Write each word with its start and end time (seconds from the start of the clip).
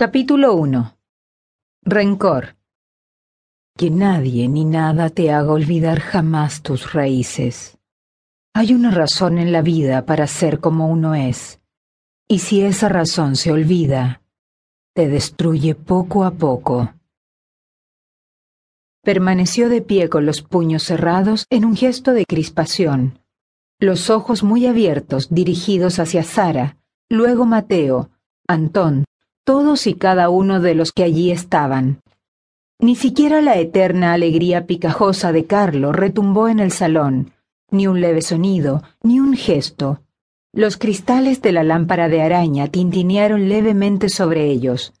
Capítulo 0.00 0.54
1 0.54 0.96
Rencor 1.82 2.54
Que 3.76 3.90
nadie 3.90 4.48
ni 4.48 4.64
nada 4.64 5.10
te 5.10 5.32
haga 5.32 5.50
olvidar 5.50 5.98
jamás 5.98 6.62
tus 6.62 6.92
raíces. 6.92 7.78
Hay 8.54 8.74
una 8.74 8.92
razón 8.92 9.38
en 9.38 9.50
la 9.50 9.60
vida 9.60 10.06
para 10.06 10.28
ser 10.28 10.60
como 10.60 10.86
uno 10.86 11.16
es, 11.16 11.60
y 12.28 12.38
si 12.38 12.60
esa 12.60 12.88
razón 12.88 13.34
se 13.34 13.50
olvida, 13.50 14.22
te 14.94 15.08
destruye 15.08 15.74
poco 15.74 16.22
a 16.22 16.30
poco. 16.30 16.94
Permaneció 19.02 19.68
de 19.68 19.82
pie 19.82 20.08
con 20.08 20.26
los 20.26 20.42
puños 20.42 20.84
cerrados 20.84 21.44
en 21.50 21.64
un 21.64 21.74
gesto 21.74 22.12
de 22.12 22.24
crispación, 22.24 23.18
los 23.80 24.10
ojos 24.10 24.44
muy 24.44 24.64
abiertos 24.66 25.26
dirigidos 25.28 25.98
hacia 25.98 26.22
Sara, 26.22 26.76
luego 27.10 27.46
Mateo, 27.46 28.10
Antón, 28.46 29.04
todos 29.48 29.86
y 29.86 29.94
cada 29.94 30.28
uno 30.28 30.60
de 30.60 30.74
los 30.74 30.92
que 30.92 31.04
allí 31.04 31.30
estaban. 31.30 32.02
Ni 32.78 32.96
siquiera 32.96 33.40
la 33.40 33.56
eterna 33.56 34.12
alegría 34.12 34.66
picajosa 34.66 35.32
de 35.32 35.46
Carlo 35.46 35.90
retumbó 35.90 36.48
en 36.48 36.60
el 36.60 36.70
salón, 36.70 37.32
ni 37.70 37.86
un 37.86 38.02
leve 38.02 38.20
sonido, 38.20 38.82
ni 39.02 39.20
un 39.20 39.32
gesto. 39.32 40.02
Los 40.52 40.76
cristales 40.76 41.40
de 41.40 41.52
la 41.52 41.62
lámpara 41.62 42.10
de 42.10 42.20
araña 42.20 42.68
tintinearon 42.68 43.48
levemente 43.48 44.10
sobre 44.10 44.50
ellos. 44.50 44.92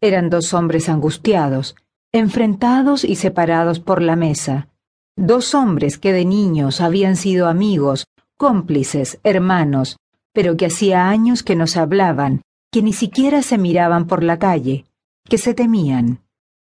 Eran 0.00 0.30
dos 0.30 0.54
hombres 0.54 0.88
angustiados, 0.88 1.76
enfrentados 2.10 3.04
y 3.04 3.16
separados 3.16 3.80
por 3.80 4.00
la 4.00 4.16
mesa. 4.16 4.68
Dos 5.14 5.54
hombres 5.54 5.98
que 5.98 6.14
de 6.14 6.24
niños 6.24 6.80
habían 6.80 7.16
sido 7.16 7.48
amigos, 7.48 8.06
cómplices, 8.38 9.20
hermanos, 9.24 9.98
pero 10.32 10.56
que 10.56 10.64
hacía 10.64 11.10
años 11.10 11.42
que 11.42 11.54
no 11.54 11.66
se 11.66 11.80
hablaban 11.80 12.40
que 12.74 12.82
ni 12.82 12.92
siquiera 12.92 13.40
se 13.42 13.56
miraban 13.56 14.08
por 14.08 14.24
la 14.24 14.40
calle, 14.40 14.84
que 15.28 15.38
se 15.38 15.54
temían. 15.54 16.24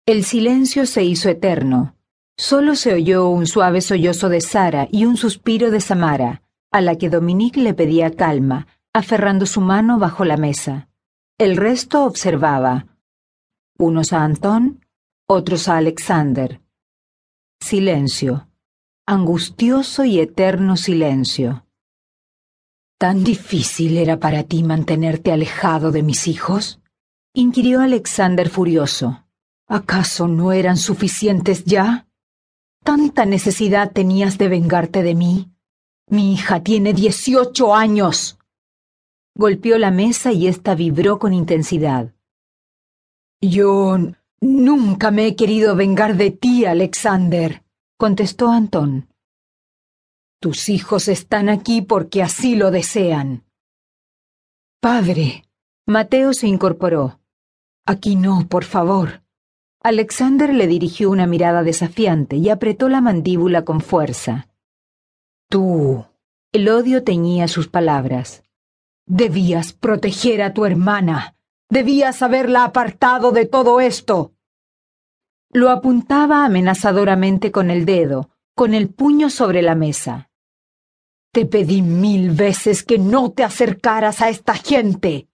El 0.07 0.25
silencio 0.25 0.87
se 0.87 1.05
hizo 1.05 1.29
eterno. 1.29 1.95
Solo 2.39 2.75
se 2.75 2.95
oyó 2.95 3.29
un 3.29 3.47
suave 3.47 3.83
sollozo 3.83 4.31
de 4.31 4.41
Sara 4.41 4.89
y 4.91 5.05
un 5.05 5.19
suspiro 5.19 5.71
de 5.71 5.83
Samara, 5.83 6.41
a 6.73 6.81
la 6.81 6.97
que 6.97 7.11
Dominique 7.11 7.61
le 7.61 7.75
pedía 7.75 8.17
calma, 8.17 8.67
aferrando 8.95 9.45
su 9.45 9.61
mano 9.61 9.99
bajo 9.99 10.25
la 10.25 10.39
mesa. 10.39 10.89
El 11.37 11.59
resto 11.59 12.07
observaba. 12.07 12.87
Unos 13.77 14.15
a 14.15 14.25
Antón, 14.25 14.87
otros 15.29 15.69
a 15.69 15.77
Alexander. 15.77 16.63
Silencio. 17.61 18.49
Angustioso 19.07 20.07
y 20.07 20.19
eterno 20.19 20.79
silencio. 20.79 21.67
¿Tan 23.01 23.25
difícil 23.25 23.97
era 23.97 24.19
para 24.19 24.43
ti 24.43 24.63
mantenerte 24.63 25.33
alejado 25.33 25.91
de 25.91 26.03
mis 26.03 26.29
hijos? 26.29 26.83
inquirió 27.33 27.81
Alexander 27.81 28.51
furioso. 28.51 29.25
¿Acaso 29.67 30.29
no 30.29 30.53
eran 30.53 30.77
suficientes 30.77 31.65
ya? 31.65 32.07
¿Tanta 32.85 33.25
necesidad 33.25 33.93
tenías 33.93 34.37
de 34.37 34.49
vengarte 34.49 35.03
de 35.03 35.15
mí? 35.15 35.51
Mi 36.11 36.35
hija 36.35 36.63
tiene 36.63 36.93
dieciocho 36.93 37.75
años. 37.75 38.39
Golpeó 39.35 39.79
la 39.79 39.91
mesa 39.91 40.33
y 40.33 40.47
ésta 40.47 40.75
vibró 40.75 41.19
con 41.19 41.33
intensidad. 41.33 42.13
Yo 43.41 43.97
nunca 44.43 45.11
me 45.11 45.27
he 45.27 45.37
querido 45.37 45.75
vengar 45.75 46.19
de 46.19 46.33
ti, 46.33 46.67
Alexander, 46.67 47.65
contestó 47.97 48.51
Antón. 48.51 49.10
Tus 50.43 50.71
hijos 50.71 51.09
están 51.09 51.51
aquí 51.51 51.83
porque 51.83 52.23
así 52.23 52.57
lo 52.57 52.71
desean. 52.71 53.45
Padre. 54.81 55.45
Mateo 55.87 56.33
se 56.33 56.47
incorporó. 56.47 57.21
Aquí 57.85 58.17
no, 58.17 58.49
por 58.49 58.65
favor. 58.65 59.23
Alexander 59.83 60.55
le 60.55 60.67
dirigió 60.67 61.11
una 61.11 61.27
mirada 61.27 61.63
desafiante 61.63 62.37
y 62.37 62.49
apretó 62.49 62.89
la 62.89 63.03
mandíbula 63.03 63.67
con 63.67 63.83
fuerza. 63.83 64.49
Tú. 65.51 66.07
El 66.53 66.71
odio 66.71 67.05
teñía 67.05 67.47
sus 67.47 67.69
palabras. 67.69 68.43
Debías 69.05 69.75
proteger 69.75 70.41
a 70.41 70.55
tu 70.55 70.65
hermana. 70.65 71.37
Debías 71.69 72.23
haberla 72.23 72.65
apartado 72.65 73.33
de 73.33 73.45
todo 73.45 73.83
esto. 73.83 74.33
Lo 75.51 75.69
apuntaba 75.69 76.47
amenazadoramente 76.47 77.53
con 77.53 77.71
el 77.71 77.85
dedo, 77.85 78.31
con 78.55 78.73
el 78.73 78.89
puño 78.89 79.29
sobre 79.29 79.61
la 79.61 79.75
mesa. 79.75 80.30
Te 81.33 81.47
pedí 81.47 81.81
mil 81.81 82.33
veces 82.33 82.83
que 82.83 82.99
no 82.99 83.31
te 83.31 83.45
acercaras 83.45 84.21
a 84.21 84.29
esta 84.29 84.55
gente. 84.55 85.29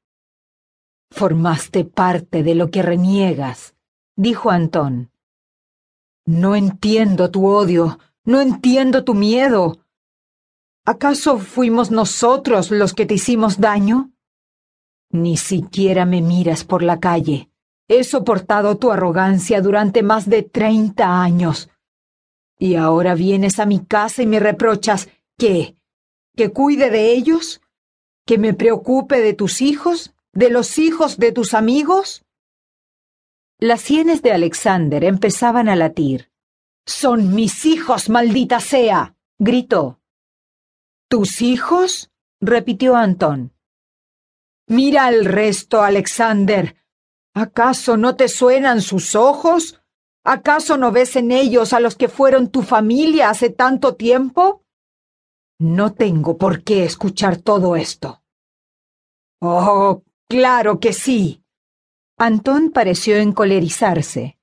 Formaste 1.11 1.84
parte 1.84 2.43
de 2.43 2.55
lo 2.55 2.71
que 2.71 2.83
reniegas, 2.83 3.75
dijo 4.15 4.51
Antón. 4.51 5.11
No 6.27 6.55
entiendo 6.55 7.31
tu 7.31 7.47
odio, 7.47 7.99
no 8.25 8.43
entiendo 8.43 9.05
tu 9.05 9.15
miedo. 9.15 9.79
¿Acaso 10.84 11.39
fuimos 11.39 11.91
nosotros 11.91 12.71
los 12.71 12.93
que 12.93 13.07
te 13.07 13.15
hicimos 13.15 13.59
daño? 13.59 14.11
Ni 15.11 15.39
siquiera 15.39 16.05
me 16.05 16.21
miras 16.21 16.65
por 16.65 16.83
la 16.83 17.01
calle. 17.01 17.49
He 17.89 18.05
soportado 18.05 18.77
tu 18.77 18.91
arrogancia 18.91 19.63
durante 19.63 20.03
más 20.03 20.28
de 20.28 20.43
treinta 20.43 21.23
años. 21.23 21.71
Y 22.59 22.75
ahora 22.75 23.15
vienes 23.15 23.59
a 23.61 23.67
mi 23.67 23.84
casa 23.84 24.23
y 24.23 24.27
me 24.27 24.41
reprochas 24.41 25.09
que 25.39 25.77
que 26.36 26.52
cuide 26.52 26.91
de 26.91 27.12
ellos, 27.12 27.60
que 28.26 28.38
me 28.38 28.54
preocupe 28.54 29.20
de 29.20 29.32
tus 29.32 29.62
hijos, 29.62 30.14
de 30.32 30.50
los 30.50 30.78
hijos 30.78 31.16
de 31.19 31.32
tus 31.32 31.54
amigos? 31.54 32.24
Las 33.58 33.80
sienes 33.80 34.20
de 34.22 34.32
Alexander 34.32 35.02
empezaban 35.02 35.69
a 35.69 35.76
latir. 35.76 36.30
Son 36.84 37.34
mis 37.34 37.64
hijos, 37.64 38.10
maldita 38.10 38.60
sea. 38.60 39.16
gritó. 39.38 40.00
¿Tus 41.08 41.41
hijos? 41.41 42.10
repitió 42.41 42.97
Antón. 42.97 43.54
Mira 44.66 45.08
el 45.08 45.24
resto, 45.24 45.82
Alexander. 45.82 46.76
¿Acaso 47.32 47.97
no 47.97 48.16
te 48.16 48.28
suenan 48.28 48.82
sus 48.82 49.14
ojos? 49.14 49.80
¿Acaso 50.24 50.76
no 50.76 50.91
ves 50.91 51.16
en 51.16 51.30
ellos 51.30 51.72
a 51.72 51.80
los 51.80 51.97
que 51.97 52.08
fueron 52.08 52.50
tu 52.50 52.62
familia 52.62 53.30
hace 53.30 53.48
tanto 53.48 53.94
tiempo? 53.94 54.66
No 55.59 55.94
tengo 55.94 56.37
por 56.37 56.62
qué 56.62 56.84
escuchar 56.84 57.39
todo 57.39 57.77
esto. 57.77 58.22
Oh, 59.41 60.03
claro 60.28 60.81
que 60.81 60.93
sí. 60.93 61.43
Antón 62.19 62.71
pareció 62.71 63.17
encolerizarse. 63.17 64.39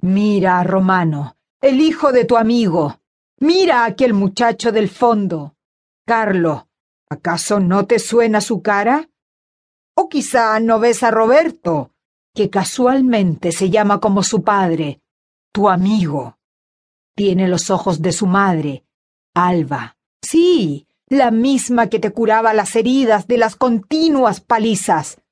Mira, 0.00 0.62
Romano, 0.62 1.36
el 1.60 1.80
hijo 1.80 2.12
de 2.12 2.24
tu 2.24 2.36
amigo. 2.36 3.00
Mira 3.40 3.82
a 3.82 3.86
aquel 3.86 4.14
muchacho 4.14 4.72
del 4.72 4.88
fondo. 4.88 5.54
Carlo, 6.06 6.68
¿acaso 7.10 7.60
no 7.60 7.86
te 7.86 7.98
suena 7.98 8.40
su 8.40 8.62
cara? 8.62 9.10
O 9.94 10.08
quizá 10.08 10.60
no 10.60 10.78
ves 10.78 11.02
a 11.02 11.10
Roberto, 11.10 11.92
que 12.34 12.48
casualmente 12.48 13.52
se 13.52 13.68
llama 13.70 14.00
como 14.00 14.22
su 14.22 14.42
padre, 14.42 15.02
tu 15.52 15.68
amigo. 15.68 16.38
Tiene 17.14 17.48
los 17.48 17.70
ojos 17.70 18.00
de 18.00 18.12
su 18.12 18.26
madre, 18.26 18.84
Alba. 19.34 19.95
Sí, 20.28 20.88
la 21.08 21.30
misma 21.30 21.88
que 21.88 22.00
te 22.00 22.10
curaba 22.10 22.52
las 22.52 22.74
heridas 22.74 23.28
de 23.28 23.38
las 23.38 23.54
continuas 23.54 24.40
palizas. 24.40 25.22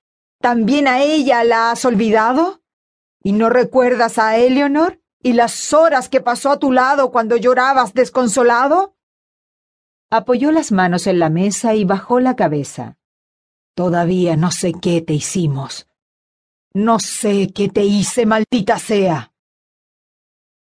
¿También 0.41 0.87
a 0.87 1.03
ella 1.03 1.43
la 1.43 1.73
has 1.73 1.85
olvidado? 1.85 2.63
¿Y 3.21 3.33
no 3.33 3.51
recuerdas 3.51 4.19
a 4.19 4.37
Eleanor 4.37 5.01
y 5.21 5.33
las 5.33 5.73
horas 5.73 6.09
que 6.09 6.21
pasó 6.21 6.53
a 6.53 6.61
tu 6.61 6.71
lado 6.71 7.11
cuando 7.11 7.37
llorabas 7.37 7.93
desconsolado? 7.93 8.97
Apoyó 10.11 10.53
las 10.53 10.71
manos 10.71 11.09
en 11.09 11.19
la 11.19 11.29
mesa 11.29 11.75
y 11.75 11.85
bajó 11.85 12.21
la 12.21 12.37
cabeza. 12.37 12.97
Todavía 13.75 14.37
no 14.37 14.53
sé 14.53 14.75
qué 14.81 15.01
te 15.01 15.15
hicimos. 15.15 15.89
No 16.73 17.01
sé 17.01 17.49
qué 17.53 17.69
te 17.69 17.83
hice, 17.83 18.27
maldita 18.27 18.79
sea. 18.79 19.33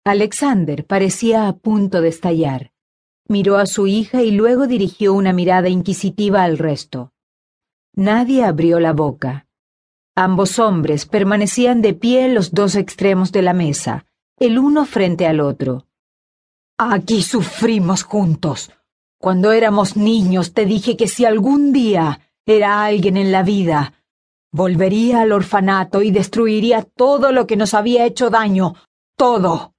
Alexander 0.04 0.84
parecía 0.84 1.48
a 1.48 1.56
punto 1.56 2.02
de 2.02 2.08
estallar. 2.08 2.72
Miró 3.28 3.58
a 3.58 3.66
su 3.66 3.86
hija 3.86 4.22
y 4.22 4.30
luego 4.30 4.66
dirigió 4.66 5.12
una 5.12 5.34
mirada 5.34 5.68
inquisitiva 5.68 6.44
al 6.44 6.56
resto. 6.56 7.12
Nadie 7.94 8.42
abrió 8.42 8.80
la 8.80 8.94
boca. 8.94 9.46
Ambos 10.16 10.58
hombres 10.58 11.04
permanecían 11.04 11.82
de 11.82 11.92
pie 11.94 12.24
en 12.24 12.34
los 12.34 12.52
dos 12.52 12.74
extremos 12.74 13.30
de 13.30 13.42
la 13.42 13.52
mesa, 13.52 14.06
el 14.38 14.58
uno 14.58 14.86
frente 14.86 15.26
al 15.26 15.40
otro. 15.40 15.86
Aquí 16.78 17.22
sufrimos 17.22 18.02
juntos. 18.02 18.70
Cuando 19.18 19.52
éramos 19.52 19.96
niños 19.96 20.54
te 20.54 20.64
dije 20.64 20.96
que 20.96 21.06
si 21.06 21.24
algún 21.24 21.72
día 21.72 22.20
era 22.46 22.84
alguien 22.84 23.16
en 23.16 23.30
la 23.30 23.42
vida, 23.42 23.94
volvería 24.52 25.20
al 25.20 25.32
orfanato 25.32 26.02
y 26.02 26.10
destruiría 26.10 26.82
todo 26.82 27.32
lo 27.32 27.46
que 27.46 27.56
nos 27.56 27.74
había 27.74 28.06
hecho 28.06 28.30
daño, 28.30 28.74
todo. 29.16 29.74